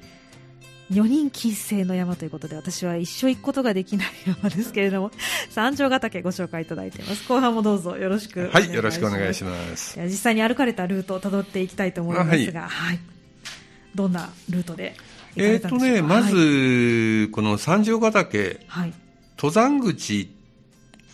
[0.91, 5.13] 女人禁制の山ということで私は一生行くことができない山ですけれども
[5.51, 7.27] 三条ヶ岳ご紹介いただいています。
[7.29, 9.99] 後半もどうぞよろしくはいよろしくお願いします。
[10.05, 13.01] 実際に歩かれたルートをたどっていきたいと思いますが、はい、はい、
[13.95, 14.97] どんなルートで
[15.37, 18.93] えっ、とねまず、はい、この三条ヶ岳、はい、
[19.37, 20.29] 登山口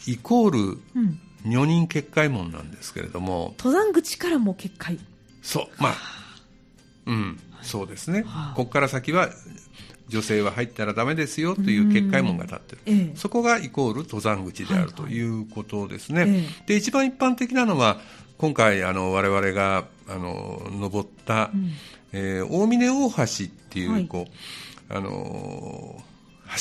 [0.06, 0.58] イコール、
[0.94, 3.54] うん、女人結界門なんですけれども。
[3.58, 4.98] 登山口からも結界。
[5.42, 5.82] そう。
[5.82, 5.94] まあ
[7.06, 9.28] うんそうですね、はあ、ここから先は
[10.08, 17.98] 女性は入ったらだめですよという結界門が立ってる、ええ、そこがイコール登山口であるということですね、はいはい、で一番一般的なのは
[18.38, 21.72] 今回あの我々があの登った、うん、
[22.12, 23.26] えー、大峰大橋っ
[23.70, 24.26] ていうこ
[24.90, 26.02] う、はい、あの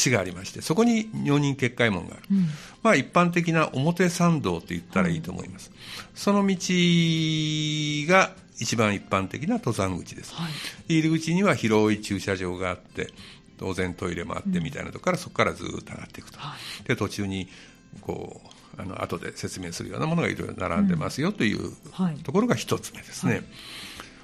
[0.04, 2.48] 橋がありましてそこに女人結界門がある、うん、
[2.82, 6.58] まあ一般的な表参道と言ったらいいと思います、はい、その道
[8.12, 10.48] が一番一般的な登山口です、は
[10.88, 13.10] い、入り口には広い駐車場があって
[13.58, 17.48] 当然トイレもあってみたいなところから、そこからずっと上がっていくと、はい、で途中に
[18.02, 18.42] こ
[18.78, 21.72] うあの後で説明するようなものがいろいろ並んでますよという
[22.24, 23.44] ところが一つ目ですね、はい、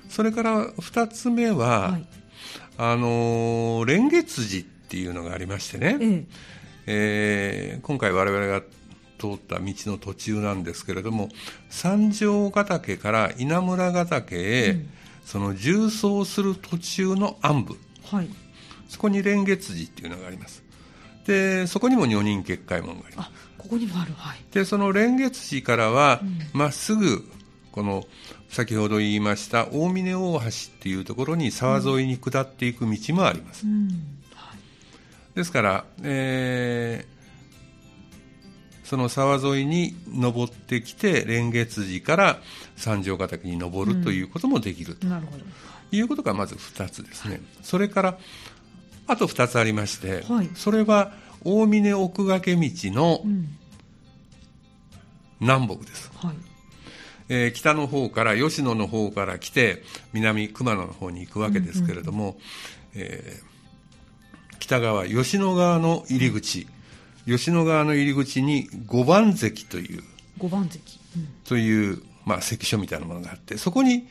[0.09, 2.05] それから二つ目は、はい、
[2.77, 6.25] あの蓮月寺っていうのがありましてね、ええ。
[6.87, 8.61] えー、今回我々が
[9.21, 11.29] 通った道の途中なんですけれども
[11.69, 14.89] 三条ヶ岳から稲村ヶ岳へ、うん、
[15.23, 18.29] その縦走する途中の暗部、はい、
[18.89, 20.63] そこに蓮月寺っていうのがあります。
[21.27, 23.31] でそこにも女人結界門があります。
[23.59, 24.13] ここにもある。
[24.17, 24.39] はい。
[24.51, 27.29] でその蓮月寺からはま、うん、っすぐ
[27.71, 28.05] この
[28.49, 30.49] 先ほど言いました大峰大橋っ
[30.81, 33.87] ていうところに沢沿いに下っていく道もあります、うん。
[34.33, 37.20] はい、ですから、えー、
[38.91, 42.39] その沢沿いに登ってきて蓮月寺から
[42.75, 45.07] 三条ヶ岳に登るということもできると、
[45.93, 48.17] いうことがまず2つですね、それから
[49.07, 51.13] あと2つありまして、はい、それは
[51.45, 53.21] 大峰奥掛道の
[55.39, 56.35] 南北です、はい。
[57.29, 62.31] えー、北の方から吉野の方から来て南熊野の方に行くわけですけれども、
[62.93, 66.67] うんうん、えー、北側吉野川の入り口、
[67.25, 70.03] 吉野川の入り口に五番関という
[70.37, 70.81] 五番関、
[71.15, 74.07] うん、という、まあ、関所みたいなものがあってそこに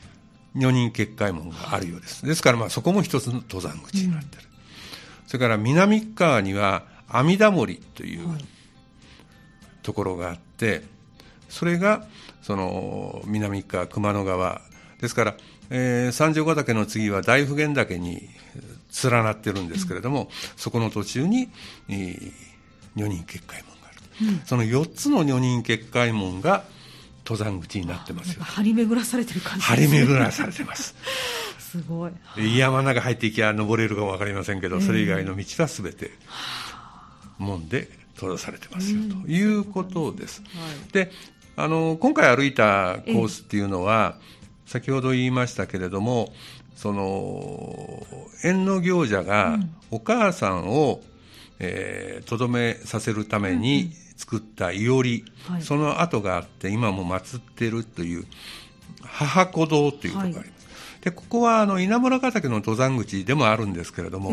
[0.55, 8.27] 女人結界門があるようです、ですからまあそこも一つの登山口になってる、うん、それから南側には阿弥陀森という
[9.81, 10.83] ところがあって、
[11.49, 12.05] それが
[12.41, 14.61] その南側熊野川
[14.99, 15.35] ですから、
[15.69, 18.29] えー、三条ヶ岳の次は大普賢岳に
[19.03, 21.49] 連なってるんですけれども、うん、そこの途中に、
[21.89, 22.31] えー、
[22.95, 26.63] 女人結界門がある、うん、その4つの女人結界門が
[27.25, 28.43] 登山口になってますよ。
[28.43, 29.65] 張り巡らされてる感じ。
[29.65, 30.95] 張り巡らされてます。
[31.59, 32.57] すごい。
[32.57, 36.11] 山の中入っていきゃ登れるかも分かりませんけど、それ以外の道はすべて
[37.37, 40.47] 門で閉ざされてますよ、ということです、は
[40.89, 41.11] い、で
[41.55, 44.15] あの今回歩いたコースっていうのは、
[44.65, 46.31] 先ほど言いましたけれども
[46.75, 48.05] その
[48.43, 51.01] 縁の行者がお母さんを
[52.25, 58.25] とど、めさせるために作ったいおり、はい、その跡があって今も祀っているという
[59.03, 60.65] 母子堂というところがあります。
[60.65, 60.71] は
[61.01, 64.31] い、でここはあの稲村ヶ岳の登山口でもあるんですけれども、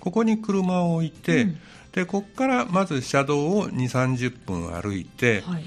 [0.00, 1.58] ここに車を置いて、うん、
[1.92, 5.64] でここからまず車道を2 3 0分歩いて、はい、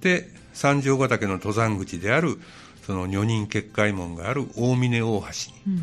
[0.00, 2.38] で三条ヶ岳の登山口である
[2.86, 5.26] その女人結界門がある大峰大橋
[5.70, 5.82] に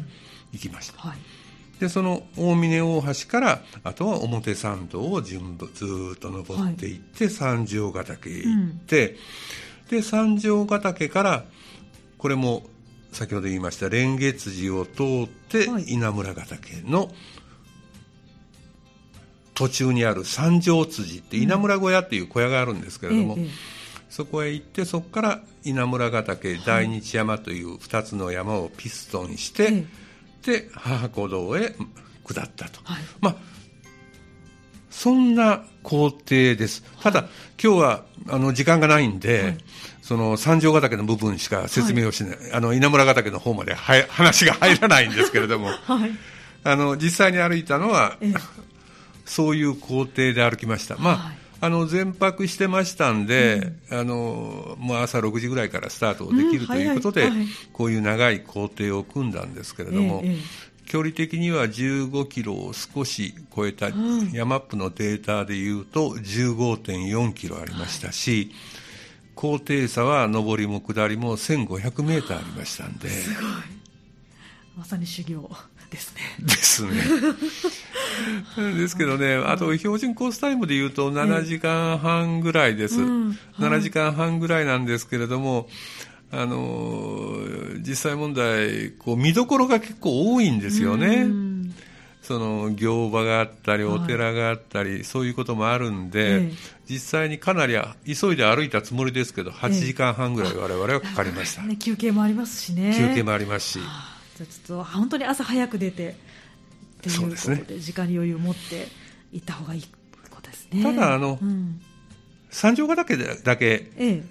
[0.53, 1.19] 行きました、うんはい
[1.83, 9.17] でその大峰大橋からあとは表参道を順ずっと登っていって、はい、三条ヶ岳へ行って、うん、
[9.89, 11.43] で三条ヶ岳から
[12.17, 12.63] これも
[13.11, 17.11] 先ほど言いました蓮月寺を通って稲村ヶ岳の
[19.53, 23.49] 途中にある三条辻って稲村小屋っていう小屋があるんですけれども、うんええ、
[24.09, 30.02] そこへ行ってそこから稲村ヶ岳大日山という2つの山をピストンして、え
[30.45, 31.75] で母子堂へ
[32.23, 33.35] 下ったと、はい、まあ
[34.89, 36.83] そんな工程です。
[37.01, 37.29] ただ、はい、
[37.61, 39.57] 今日はあの時間がないんで、はい、
[40.01, 45.69] その三条ヶ岳の部分しか説明をしない、はい、あの稲村ヶ岳の方までは話が入らないんですけれども、
[46.63, 48.17] あの実際に歩いたのは、
[49.25, 50.95] そういう工程で歩きました。
[50.97, 60.35] まああの全泊してましたんで、うん、あのもう朝6時ぐらいからスタートできるということで、うんはいはい、こういう長い工程を組んだんですけれども、ええ、
[60.87, 68.55] 距離的には15キロを少し超えた、うん、ヤマップのデータでいうと15.4キロありましたし、はい、
[69.33, 73.07] 高低差は上りも下りも1500メーターありましたんで。
[73.07, 73.43] すごい。
[74.75, 75.49] まさに修行
[75.93, 76.21] ですね。
[76.39, 76.91] ですね。
[78.75, 82.95] ですけどね、あと標準コースタイムでいうと7時間半ぐらいです。
[82.95, 85.69] えうんはい、7時間半ぐらいなんですけれども、
[86.31, 87.37] あの
[87.87, 91.27] 実際問題、こう見どころが結構多いんですよね。
[92.23, 96.51] その行場があったり、お寺があったり、はい、そういうこともあるんで、ええ、
[96.89, 97.75] 実際にかなり
[98.05, 102.95] 急いで歩いたつもりですけど、8時間半ぐらい、われわれはかかりました、ね、休憩もありますしね。
[102.97, 103.79] 休憩もありますし。
[104.43, 106.13] じゃちょっと本当に朝早く出てっ
[107.01, 108.87] ていうことで、ね、時間に余裕を持って
[109.31, 109.83] 行った方がいい
[110.29, 110.83] ことですね。
[110.83, 111.81] ただあの、うん、
[112.49, 114.23] 三条ヶ岳だけ、ええ、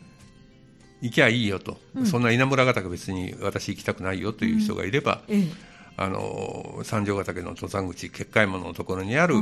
[1.03, 5.35] 行きゃいいよと、うん、そんな稲村ヶ岳別に私行きたくないよという人がいれば、うん。
[5.35, 5.49] ええ、
[5.97, 9.37] あの三条ヶ岳の登山口結界門のところにある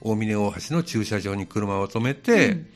[0.00, 2.66] 大峰大橋の駐車場に車を止めて、うん、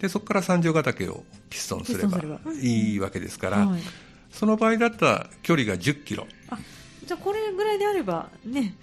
[0.00, 2.18] でそこから三条ヶ岳をピストンすれば
[2.60, 3.80] いいわけですから、はい、
[4.30, 6.26] その場合だったら距離が10キロ。
[6.48, 6.58] あ
[7.06, 8.74] じゃあこれぐらいであればね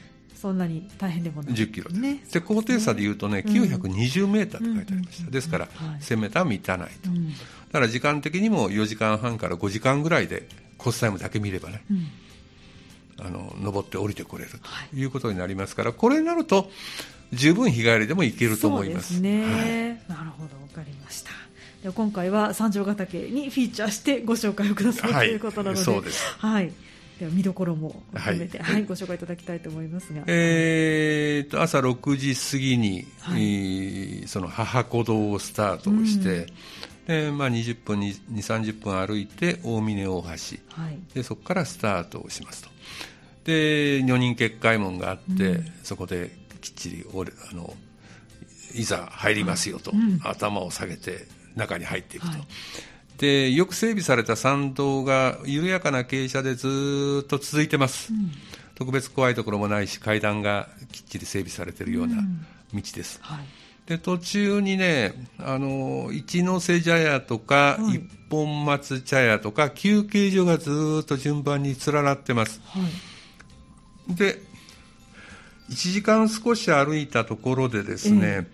[0.43, 1.53] そんなに大変でもない。
[1.53, 1.95] 10キロで。
[1.95, 7.35] す、ね、で高低差でいうとね、うん、920メーターと書いてありました、うん、ですから、1000メーターは満たないと、うん、だ
[7.71, 11.85] から時間的にも4時間半から5時間ぐらいでコースタイムだけ見ればね、
[13.19, 14.57] あの登って降りてこれると
[14.97, 15.05] い。
[15.05, 16.69] うことになりますから、これになると
[17.31, 19.21] 十分日帰りでも行けると思います。
[19.21, 20.57] ね、はい、なるほど。
[20.67, 21.31] 分かりました。
[21.83, 25.83] で今回は三条ヶ岳にフィーチャーしてご紹介をくださる、はい、ということなので。
[25.83, 26.73] そうです、はい
[27.23, 36.47] では見どころも含めて、はい、はい、ご紹介いただきたいと思いますが、えーと、朝6時過ぎに、はい、その母子堂をスタートして、
[37.07, 40.37] でまあ、20分2 30分歩いて大峰大橋、はい、
[41.13, 42.69] でそこからスタートをしますと。
[43.45, 46.31] で女人結界門があって、うん、そこで
[46.61, 47.05] きっちり
[47.51, 47.73] あの
[48.73, 52.37] いざ入りますよと、うん、頭を下げて中に入っていくと。
[53.17, 58.31] でよく整備された参道が緩やかな傾斜でずっと続いてます、うん、
[58.75, 62.15] 特別怖いところもないし階段がきっちり整備されているような
[62.73, 63.45] 道です、うんはい、
[63.85, 72.79] で途中にねあの一ノ瀬茶屋とか、はい、一本松茶屋とか休憩所がずっと順番に連なってます、は
[74.09, 74.41] い、で
[75.69, 78.45] 1時間少し歩いたところでですね、えー、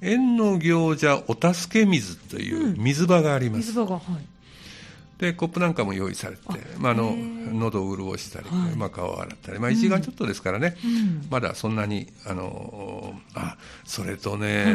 [0.00, 4.36] 縁の行者お助け水という水場があります、うん、水場がはい。
[5.18, 6.42] でコップなんかも用意されて
[6.78, 14.74] まあ、あの喉を潤したり、はい、まあ、顔を洗ったり、まあ、1時間ちょっとですからね、うん、まだそんなにあのあそれとね、はい、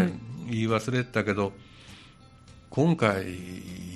[0.50, 1.54] 言い忘れてたけど
[2.72, 3.26] 今回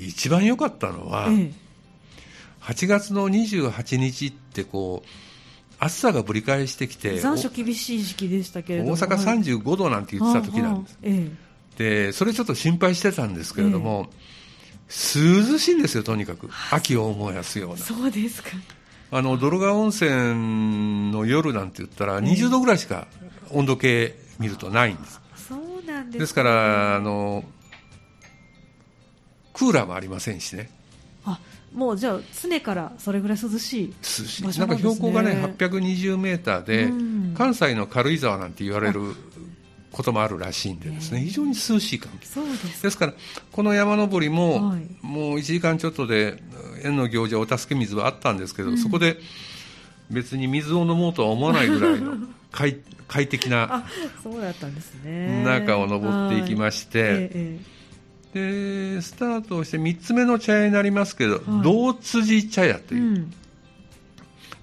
[0.07, 1.51] 一番良かったのは、ええ、
[2.61, 5.07] 8月の28日ってこう
[5.80, 8.93] 暑さがぶり返してきて残暑厳しい時期でしたけれども。
[8.93, 11.32] 大阪35度なんて言ってた時なんです、はあはあえ
[11.78, 14.09] え、でそれちょっと心配してたんですけれども、
[14.88, 16.49] 涼しいんですよとにかく。
[16.71, 17.78] 秋を思い出すような。
[17.78, 18.49] そうですか。
[19.11, 23.07] あの泥川温泉の夜なんて言ったら20度ぐらいしか
[23.51, 27.43] 温度計見るとないんです、そうなんです、ね、ですからあの
[29.53, 30.69] クーラーもありませんしね。
[31.23, 31.39] あ
[31.76, 34.43] もうじゃあ常からそれぐらい涼しい涼しい。
[34.43, 36.89] なん、ね,、か標高がね820メーターで、
[37.38, 39.01] 関西の軽井沢なんて言われる
[39.91, 42.19] こともあるらしいんでですね、非常に涼しい環境。
[42.19, 43.13] ですですから
[43.51, 46.41] この山登りも、はい、もう1時間ちょっとで
[46.84, 49.17] 縁の行者お助け水はあったんですけど、うん、そこで
[50.09, 52.13] 別に水を飲もうとは思わないぐらいの
[52.51, 53.86] 快快適な
[54.23, 55.43] そうだったんですね。
[55.43, 57.59] 中を登っていきまして、
[58.36, 63.33] でスタートをして3つ目の茶屋になりますけど、はい、道辻茶屋という、うん、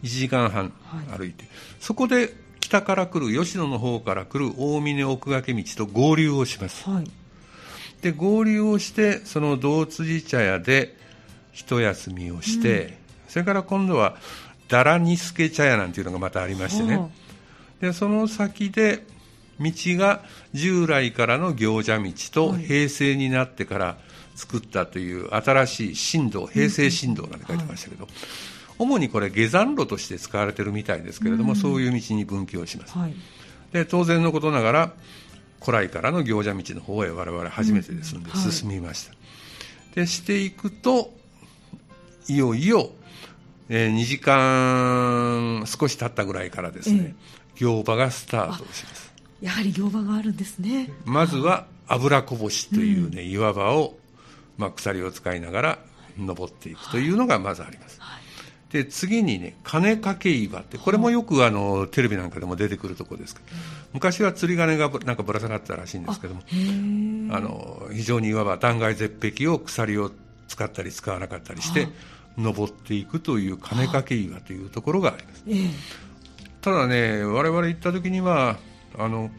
[0.02, 0.74] 1時間半
[1.16, 1.46] 歩いて、
[1.80, 7.10] そこで北から来る吉野の方から来る大峰奥掛道と合流をします、はい、
[8.02, 10.94] で合流をしてその道辻茶屋で
[11.52, 12.92] 一休みをして、うん、
[13.28, 14.16] それから今度は
[14.68, 17.10] だらにすけ茶屋なんていうのがまたありましてね、
[17.80, 19.02] でその先で
[19.60, 20.22] 道が
[20.52, 23.96] 従来からの行者道と平成になってから
[24.34, 28.08] 作ったという新しい神道平成神道なんて書いてましたけど、
[28.78, 33.14] 主にこれ下山路として使われているみたいですけれども、うん、そういう道に分岐をします、はい、
[33.72, 34.92] で当然のことながら
[35.60, 39.14] 古来からの行者道の方へ我々初めてですので進みました、
[39.94, 41.12] でしていくと
[42.28, 42.90] いよいよ、
[43.68, 47.14] えー、2時間少し経ったぐらいからですね、
[47.54, 49.11] えー、行場がスタートします
[49.42, 50.88] やはり行場があるんですね。
[51.04, 53.98] まずは油こぼしというね、うん、岩場を、
[54.56, 55.78] まあ、鎖を使いながら
[56.16, 58.22] 登っていくというのがまずあります、はい。
[58.72, 63.46] で次にね金掛け岩ってこれもよくあのテレビなんかでも出てくるところですけど、
[63.92, 66.40] 昔は釣り鐘がなんかぶら下がってたらしいんですけども
[67.34, 70.10] あの非常にいわば断崖絶壁を鎖を
[70.48, 71.88] 使ったり使わなかったりして
[72.38, 75.44] 登っていくという金掛け岩というところがあります、
[76.62, 78.56] ただね我々行った時には
[78.98, 79.30] あの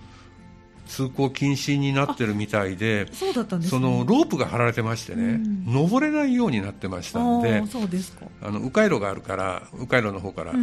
[0.87, 8.25] 通行禁止になってるみたいでそうだったんです、ね、そのロープが張られてましてね、うん、登れないようになってましたんでそうですか。
[8.41, 10.53] あの迂回路があるから迂回路の方から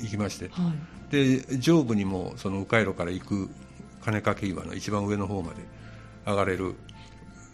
[0.00, 3.50] 行きまして、うんうんはい、で上部にもその迂回路から行く
[4.02, 5.56] 金掛岩の一番上の方まで
[6.26, 6.74] 上がれる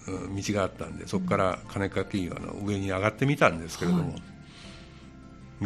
[0.07, 4.23] 道があったんでそこから金掛岩の上に上がってみたんですけれども、はい、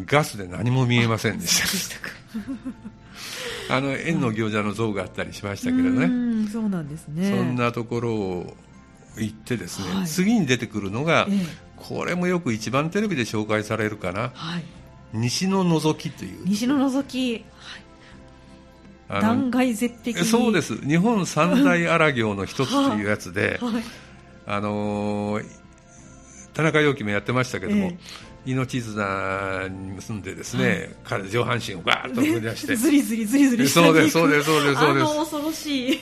[0.06, 1.96] ガスで何も見えませんでした。
[3.68, 7.30] あの円の行者の像があったりしましたけどね、そうなんですね。
[7.30, 8.56] そんなところを
[9.18, 11.46] 行ってですね、はい、次に出てくるのが、ええ、
[11.76, 14.64] これもよく一番テレビで紹介されるかな、はい、
[15.12, 17.44] 西の覗きという西の覗き、
[19.08, 20.76] はい、断崖絶壁そうです。
[20.76, 23.82] 日本三大荒行の一つというやつで、はい、
[24.46, 25.44] あのー、
[26.54, 27.98] 田中陽樹もやってましたけども、え
[28.46, 32.76] 命綱に結んでですね、はい、彼上半身をガーッと振り出して。
[32.76, 35.06] ずりずりずりずりそうですそうですそうですそうです。
[35.16, 35.98] 恐ろしい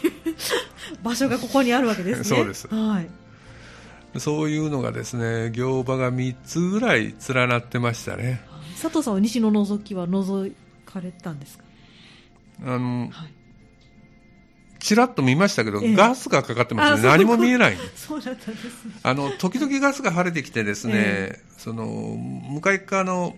[1.03, 2.25] 場所がここにあるわけですね。
[2.25, 8.41] そうです、はい、そういうのがですね行場が3つぐらい連なってましたね。
[8.81, 10.53] 佐藤さんは西の覗きは覗
[10.85, 11.65] かれたんですか？
[12.67, 13.34] あの、はい
[14.85, 18.85] ちらっと見ましたけど、ええ、ガスがかかってますね、何も見えない、 そうだったんです。
[18.85, 23.35] ね、あの時々ガスが晴れてきて、ですね、え、その向かい側の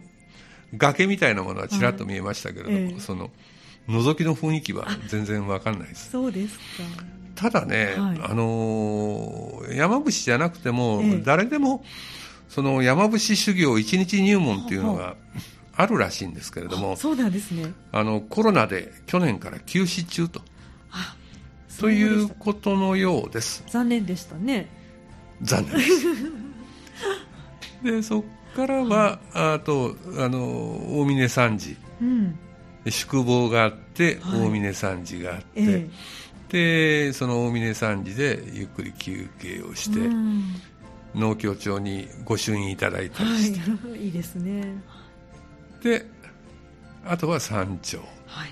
[0.76, 3.30] 崖みたいなものはちらっと見えましたけれども、はい、その
[3.88, 6.11] 覗きの雰囲気は全然わかんないです。
[6.11, 6.62] そうですか。
[7.36, 11.84] ただね、はい、あの山伏じゃなくても、誰でも
[12.49, 15.14] その山伏修行一日入門っていうのが
[15.76, 17.72] あるらしいんですけれども、そうなんですね。
[17.92, 20.42] あのコロナで去年から休止中と。
[21.80, 23.64] ということのようです。
[23.68, 24.68] 残念でしたね。
[25.42, 26.06] 残念です。
[27.82, 32.38] でそこからは、あとあの大峰山寺、うん、
[32.88, 35.88] 宿坊があって、大峰山寺があって、え
[36.48, 40.08] でその大峰山寺でゆっくり休憩をして、
[41.14, 44.74] 農協長にご朱印いただいたりして、はい、 いいですね。
[45.82, 46.06] で
[47.04, 48.48] あとは山頂、はい、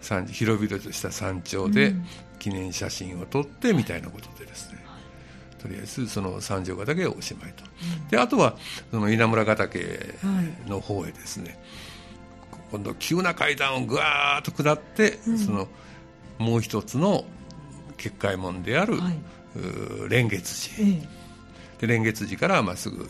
[0.00, 1.94] 山広々とした山頂で
[2.40, 4.84] 記念写真を撮ってみたいなことでですね、
[5.62, 7.62] とりあえずその三条ヶ岳おしまいと、
[8.02, 8.56] うん、であとは
[8.90, 10.16] その稲村ヶ岳
[10.66, 11.58] の方へですね、
[12.50, 15.68] はい、今度急な階段をぐわーっと下って、うん、その
[16.38, 17.24] もう一つの
[17.98, 19.18] 結界門である、はい、
[20.08, 20.92] 蓮月寺、え
[21.82, 23.08] え、で蓮月寺からまっすぐ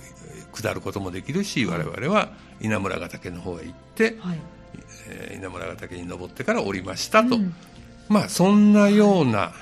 [0.52, 4.38] 下ることもできるし、我々は稲村ヶ岳の方へ行って、はい。
[5.06, 7.54] えー、稲村ヶ岳に登ってから降りましたと、うん、
[8.11, 9.52] まあそんなような、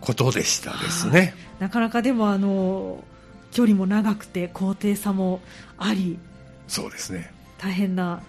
[0.00, 1.34] ことでしたですね。
[1.58, 3.02] なかなかでもあの
[3.50, 5.40] 距離も長くて高低差も
[5.76, 6.18] あり、
[6.66, 7.32] そうですね。
[7.58, 8.22] 大変な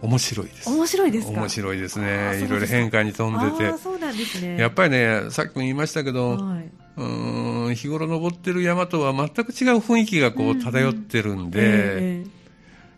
[0.00, 0.68] 面白いです。
[0.68, 2.42] 面白いです面白いですね。
[2.44, 3.78] いろいろ変化に富んでて。
[3.78, 4.58] そうなんですね。
[4.58, 12.41] やっぱりね、さっきも言いましたけど、はい、うん日頃登ってる山とは全く違う雰囲気がこう漂ってるんで、うんうんえー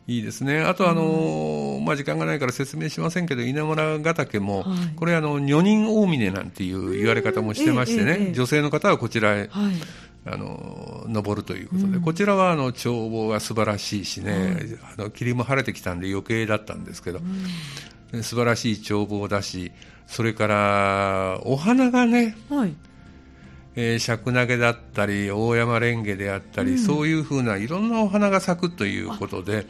[0.07, 0.61] いいですね。
[0.61, 9.73] あと、あの、まあ、時間がないから説明しませんけど、稲村ヶ岳も、はい、これ、あの、女人大峰なんていう言われ方もしてましてね、女性の方はこちらへ、はい、
[10.27, 14.59] あの、登るということで、うん、こちらは、あの、眺望が素晴らしいしね、
[14.99, 17.21] あの、霧も晴れてきたんで余計だったんですけど、
[18.13, 19.73] うん、素晴らしい眺望だし、
[20.07, 22.75] それから、お花がね、はい
[23.77, 29.67] えー、尺投げだったり大山レンゲであったり、うん、そういうふうないろんなお花が咲くということで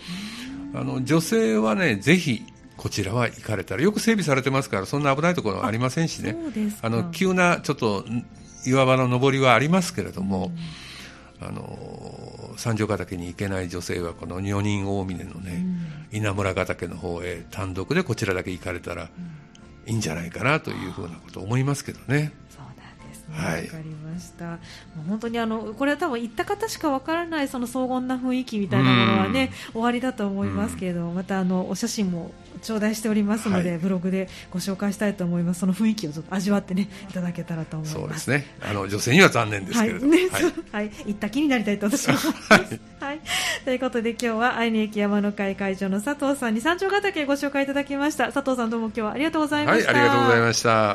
[0.74, 2.42] あの女性はねぜひ
[2.76, 6.36] こちらは行かれたらよく整備されてますからそんな危ないところはありませんしね。
[6.82, 8.04] あの急なちょっと
[8.66, 10.50] 岩場の上りはありますけれども、
[11.40, 15.64] うん、あの三条ヶ岳に行けない女性はこの女人大峰のね、
[16.12, 19.08] うん、稲村ヶ岳の方へ単独でこちらだけ行かれたら
[19.86, 22.32] いいんじゃないかなというふうなことを思いますけどね。
[23.34, 24.58] はい、かりました。
[25.08, 32.30] 本当にあのこれは多分行った方しかわからないその荘厳な雰囲気みたいなものはね終わりだと思いますけれどまたあのお写真も
[32.62, 35.60] 頂戴しておりますので、はい、ブログでご紹介したいと思います。
[35.60, 38.00] その雰囲気をちょっと味わってねいただけたらと思います。
[38.00, 38.46] そうですね。
[38.60, 40.30] あの女性には残念ですけれども、はい、ね、
[40.72, 42.80] はい、行った気になりたいと私は思います。
[43.04, 43.20] はい、
[43.64, 48.32] ということで今日は愛媛駅山の会会長の佐藤さんに山頂ヶ岳ご紹介いただきました。
[48.32, 49.92] 佐藤さんどうも今日はありがとうございました。
[49.92, 50.92] はい、ありがとうございました。